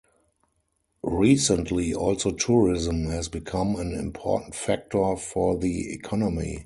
Recently, 1.03 1.93
also 1.93 2.31
tourism 2.31 3.05
has 3.11 3.27
become 3.29 3.75
an 3.75 3.93
important 3.93 4.55
factor 4.55 5.15
for 5.15 5.55
the 5.59 5.93
economy. 5.93 6.57